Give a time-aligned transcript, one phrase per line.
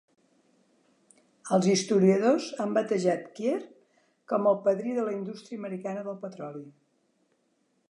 [1.57, 3.59] Els historiadors han batejat Kier
[4.33, 6.67] com el "Padrí de la indústria americana del petroli".